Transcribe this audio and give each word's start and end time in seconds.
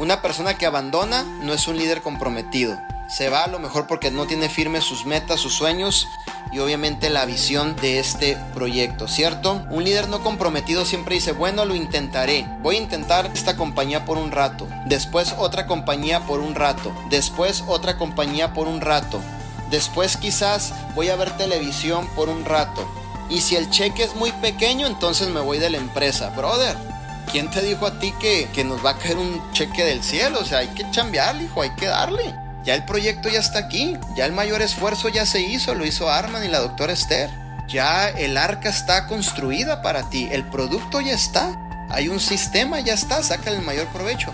Una 0.00 0.22
persona 0.22 0.54
que 0.54 0.64
abandona 0.64 1.24
no 1.42 1.52
es 1.52 1.68
un 1.68 1.76
líder 1.76 2.00
comprometido. 2.00 2.80
Se 3.06 3.28
va 3.28 3.44
a 3.44 3.48
lo 3.48 3.58
mejor 3.58 3.86
porque 3.86 4.10
no 4.10 4.26
tiene 4.26 4.48
firmes 4.48 4.82
sus 4.82 5.04
metas, 5.04 5.40
sus 5.40 5.52
sueños 5.52 6.08
y 6.50 6.58
obviamente 6.58 7.10
la 7.10 7.26
visión 7.26 7.76
de 7.76 7.98
este 7.98 8.38
proyecto, 8.54 9.08
¿cierto? 9.08 9.62
Un 9.68 9.84
líder 9.84 10.08
no 10.08 10.22
comprometido 10.22 10.86
siempre 10.86 11.16
dice, 11.16 11.32
bueno, 11.32 11.66
lo 11.66 11.74
intentaré. 11.74 12.46
Voy 12.62 12.76
a 12.76 12.80
intentar 12.80 13.30
esta 13.34 13.58
compañía 13.58 14.06
por 14.06 14.16
un 14.16 14.30
rato. 14.30 14.66
Después 14.86 15.34
otra 15.36 15.66
compañía 15.66 16.20
por 16.20 16.40
un 16.40 16.54
rato. 16.54 16.94
Después 17.10 17.62
otra 17.66 17.98
compañía 17.98 18.54
por 18.54 18.68
un 18.68 18.80
rato. 18.80 19.20
Después 19.70 20.16
quizás 20.16 20.72
voy 20.94 21.10
a 21.10 21.16
ver 21.16 21.36
televisión 21.36 22.08
por 22.16 22.30
un 22.30 22.46
rato. 22.46 22.90
Y 23.28 23.42
si 23.42 23.54
el 23.54 23.68
cheque 23.68 24.04
es 24.04 24.14
muy 24.14 24.32
pequeño, 24.32 24.86
entonces 24.86 25.28
me 25.28 25.40
voy 25.40 25.58
de 25.58 25.68
la 25.68 25.76
empresa. 25.76 26.30
Brother, 26.30 26.74
¿quién 27.30 27.50
te 27.50 27.62
dijo 27.62 27.86
a 27.86 27.98
ti 27.98 28.12
que, 28.20 28.48
que 28.52 28.64
nos 28.64 28.84
va 28.84 28.90
a 28.90 28.98
caer 28.98 29.16
un 29.16 29.52
cheque 29.52 29.84
del 29.84 30.02
cielo? 30.02 30.40
O 30.40 30.44
sea, 30.44 30.58
hay 30.58 30.68
que 30.68 30.90
chambearle, 30.90 31.44
hijo, 31.44 31.62
hay 31.62 31.70
que 31.70 31.86
darle. 31.86 32.34
Ya 32.64 32.74
el 32.74 32.84
proyecto 32.84 33.28
ya 33.28 33.40
está 33.40 33.58
aquí, 33.60 33.96
ya 34.16 34.26
el 34.26 34.32
mayor 34.32 34.60
esfuerzo 34.60 35.08
ya 35.08 35.24
se 35.24 35.40
hizo, 35.40 35.74
lo 35.74 35.86
hizo 35.86 36.10
Arman 36.10 36.44
y 36.44 36.48
la 36.48 36.58
doctora 36.58 36.92
Esther. 36.92 37.30
Ya 37.68 38.08
el 38.08 38.36
arca 38.36 38.68
está 38.68 39.06
construida 39.06 39.80
para 39.80 40.10
ti, 40.10 40.28
el 40.32 40.44
producto 40.44 41.00
ya 41.00 41.14
está, 41.14 41.56
hay 41.88 42.08
un 42.08 42.18
sistema, 42.18 42.80
ya 42.80 42.94
está, 42.94 43.22
saca 43.22 43.50
el 43.50 43.62
mayor 43.62 43.86
provecho. 43.88 44.32